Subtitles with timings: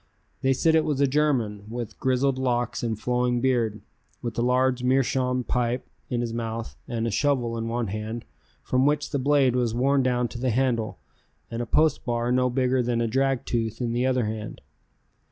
[0.41, 3.81] They said it was a German with grizzled locks and flowing beard,
[4.23, 8.25] with a large meerschaum pipe in his mouth and a shovel in one hand
[8.63, 10.97] from which the blade was worn down to the handle
[11.51, 14.61] and a post bar no bigger than a drag tooth in the other hand.